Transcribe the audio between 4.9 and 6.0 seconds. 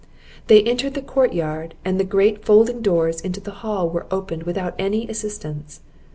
assistance.